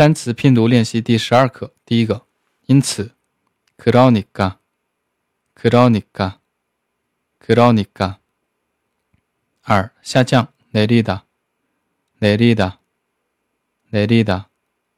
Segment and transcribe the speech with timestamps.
[0.00, 2.26] 单词拼读练习第十二课，第一个，
[2.64, 3.14] 因此
[3.76, 4.56] ，kronika。
[5.54, 6.38] kronika。
[7.38, 8.16] kronika。
[9.60, 11.24] 二下降，nerida。
[12.18, 12.78] nerida。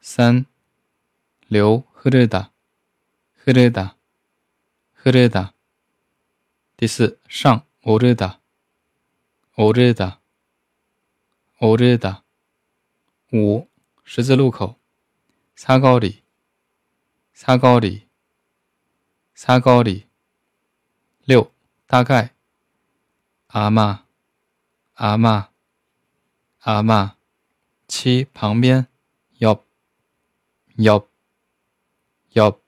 [0.01, 0.46] 三
[1.48, 2.50] 流，hrida。
[3.45, 3.96] hrida。
[6.77, 8.37] 第四上，orida。
[9.57, 10.19] orida。
[13.32, 13.69] 五
[14.05, 14.79] 十字路口。
[15.55, 16.24] 擦高里，
[17.33, 18.07] 擦高里，
[19.33, 20.07] 擦高里。
[21.25, 21.51] 六，
[21.86, 22.33] 大概。
[23.47, 24.06] 阿妈，
[24.93, 25.50] 阿妈，
[26.60, 27.15] 阿妈。
[27.87, 28.87] 七，旁边。
[29.39, 29.64] 要，
[30.75, 31.07] 要，
[32.33, 32.59] 要。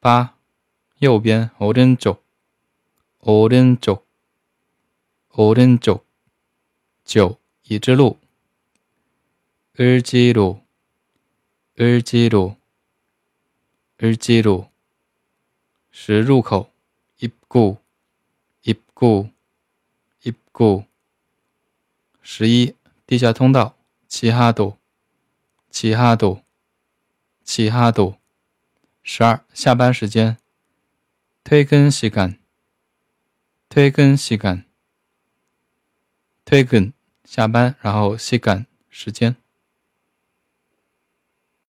[0.00, 0.36] 八，
[0.98, 1.50] 右边。
[1.58, 2.22] 오른 쪽，
[3.20, 4.04] 오른 쪽，
[5.30, 6.04] 오른 쪽。
[7.04, 8.18] 九，已知路。
[9.76, 10.62] 을지 로。
[11.76, 12.56] 日记录，
[13.96, 14.68] 日记录，
[15.90, 16.70] 十入口，
[17.18, 17.78] 입 구，
[18.62, 19.30] 입 구，
[20.22, 20.84] 입 구。
[22.20, 23.74] 十一，地下通道，
[24.06, 24.76] 치 하 도，
[25.70, 26.42] 치 하 도，
[27.44, 28.16] 치 하 도。
[29.02, 30.36] 十二，下班时间，
[31.42, 32.38] 퇴근시 간，
[33.68, 34.64] 퇴근시 간，
[36.44, 36.92] 퇴근
[37.24, 39.34] 下班，然后시간时间。